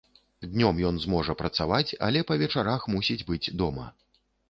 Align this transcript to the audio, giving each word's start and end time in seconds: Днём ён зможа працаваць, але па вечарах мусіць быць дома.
Днём 0.53 0.79
ён 0.91 0.97
зможа 1.03 1.35
працаваць, 1.43 1.95
але 2.09 2.25
па 2.33 2.41
вечарах 2.45 2.91
мусіць 2.97 3.23
быць 3.33 3.47
дома. 3.65 3.91